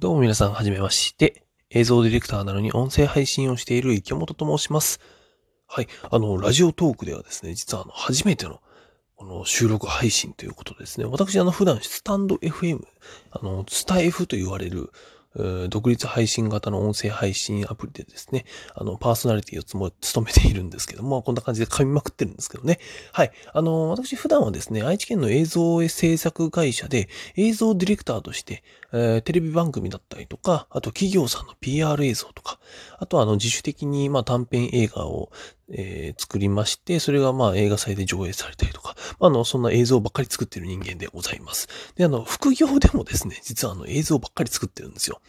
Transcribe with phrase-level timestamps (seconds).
[0.00, 1.42] どうも皆さん、はじめまして。
[1.70, 5.00] 映像ディレクターなのに音声配信をしている池本と申します。
[5.66, 5.88] はい。
[6.08, 8.60] あの、ラジオトークではですね、実はあの、初めての、
[9.16, 12.86] この収録配信ということですね、私、あの、普段、スタンド FM、
[13.32, 14.92] あの、スタ F と言われる、
[15.68, 18.44] 独立配信型の音声配信アプリでですね、
[18.74, 22.80] あの、パーソナリティをつも務めているんですけども、 こんな感じで噛みまくってるんですけどね。
[23.12, 23.32] はい。
[23.52, 28.62] あの、私普段はですね、愛知県の映像制作会社で映像ディレクターとして、
[28.92, 32.58] えーテレビ番組だったりとか、あと企業さんの PR 映像とか、
[32.98, 35.30] あとはあの自主的にまあ短編映画を、
[35.70, 41.68] えー作りまして、それがまあ映画祭で上映されたりとか、まああの、そんな映像ばっかり作ってる人間でございます。
[41.96, 45.20] で、あの、副業でもですね、実はあの映像ばっかり作ってるんですよ。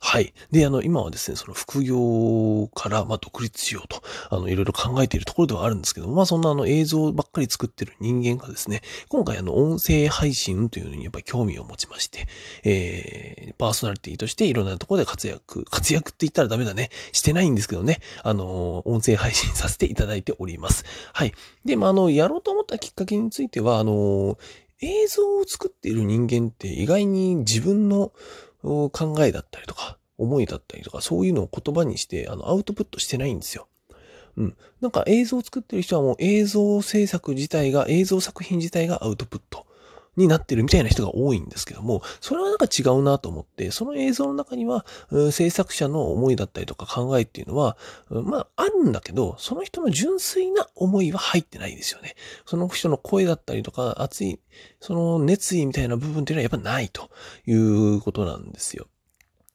[0.00, 0.34] はい。
[0.50, 12.26] で、あの、今はですね、その副業からまあ独立しようと、あの、いろいろ考えているところではあるんですけども、まあそんなあの映像ばっかり作ってる人間がですね、今回あの音声配信というのにやっぱり興味を持ちまして、
[12.64, 16.90] えー、パーソナリティとしていろんなところで活躍、活躍って言ったらダメだね。
[17.12, 18.00] してないんですけどね。
[18.22, 20.84] あの、音声配信させていただいております。
[21.12, 21.32] はい。
[21.64, 24.38] で、まあ、あの、やろうと思ったきっかけについては、あの、
[24.80, 28.12] 映像を作っている人間って意外に自分の
[28.62, 33.68] 考えだったりとか、思いだったりとか、そういうのを言葉にして、あの、アウトプットしてないんですよ。
[34.36, 34.56] うん。
[34.80, 39.65] なんか映像を作ってる人はもう映像制作自体が、映像作品自体がアウトプット
[40.16, 47.76] になってるみたいな人が多いんですけども、それはなんか違うなと思って、その映像の中には、うん制作者の思いだったりとか考えっていうのは、
[48.10, 52.14] うんまあ、あるんだけど、その人の純粋な思いは入ってないですよね。
[52.46, 54.40] その人の声だったりとか、熱い、
[54.80, 57.10] その熱意みたいな部分っていうのはやっぱないと
[57.46, 58.86] いうことなんですよ。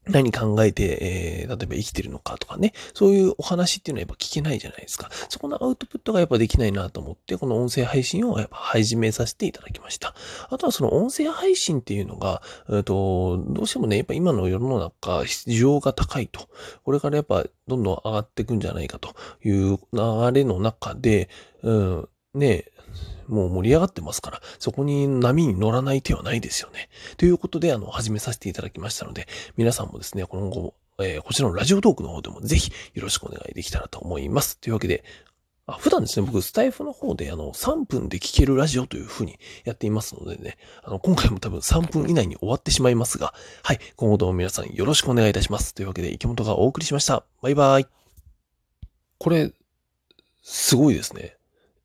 [0.08, 5.10] 何考えて、えー、例えば生きてるのかとかね、そういうお話っていうのはやっぱ聞けないじゃないですか。
[5.30, 10.16] そこのアウトプットがやっぱできないなと思って、この音声配信をやっぱ始めさせていただきました。
[10.50, 16.50] あとはその音声配信っていうのが、えっと、どうしてもね、やっぱ今の世の中、需要が高いと。
[16.84, 21.30] これからやっぱどんどん上がっていくんじゃないかという流れの中で、
[21.62, 22.66] うん、ね、
[23.28, 26.90] もう盛り上がってますから、そこに波に乗らない手はないですよね。
[27.18, 29.28] ということで、あの、始めさせていただきましたので、
[29.58, 34.58] 皆さんもですね、今後、えーこちらのラジオトークの方でもぜひよろしくお願いできたらと思います。
[34.58, 35.04] というわけで、
[35.68, 43.34] あ普段ですね、僕、スタイフの方で、あの、3分で聞けるラジオという風にやっていますのでね、あの、今回も多分3分以内に終わってしまいますが、
[43.64, 45.74] はい、今後とも皆さんよろしくお願いいたします。
[45.74, 47.24] というわけで、池本がお送りしました。
[47.42, 47.88] バイバイ。
[49.18, 49.54] これ、
[50.42, 51.38] すごいですね。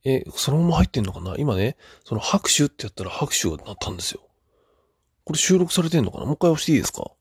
[0.09, 1.35] え、そのまま入ってんのかな？
[1.37, 4.21] 今ね、その拍手ってやったら拍手がなったんですよ。
[5.25, 6.27] これ収録されてんのかな？
[6.27, 7.01] もう一回押していいですか？
[7.01, 7.17] こ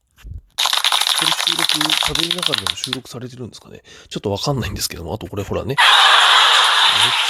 [1.22, 1.64] れ収録、
[2.14, 3.82] 喋りながらでも収録されてるんですかね？
[4.10, 5.70] ちょっとわかんないんですけども、あとこれほらね。
[5.70, 5.78] めっ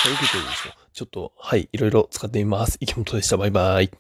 [0.04, 0.72] ちゃ受けてるでしょ。
[0.92, 2.78] ちょっと、はい、いろいろ使ってみます。
[2.82, 3.38] 池本でした。
[3.38, 3.92] バイバイ。